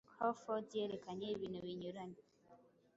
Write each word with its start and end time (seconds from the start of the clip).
Crawford 0.13 0.67
yerekanye 0.79 1.25
ibintu 1.35 1.59
binyuranye 1.65 2.21